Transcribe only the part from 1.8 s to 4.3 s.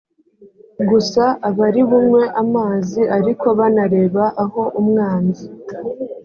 bunywe amazi ariko banareba